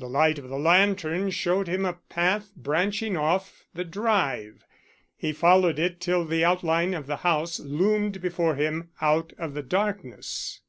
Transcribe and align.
The 0.00 0.08
light 0.08 0.40
of 0.40 0.48
the 0.48 0.58
lantern 0.58 1.30
showed 1.30 1.68
him 1.68 1.84
a 1.84 1.92
path 1.92 2.50
branching 2.56 3.16
off 3.16 3.66
the 3.72 3.84
drive. 3.84 4.64
He 5.16 5.32
followed 5.32 5.78
it 5.78 6.00
till 6.00 6.24
the 6.24 6.44
outline 6.44 6.92
of 6.92 7.06
the 7.06 7.18
house 7.18 7.60
loomed 7.60 8.20
before 8.20 8.56
him 8.56 8.90
out 9.00 9.32
of 9.38 9.54
the 9.54 9.62
darkness. 9.62 10.60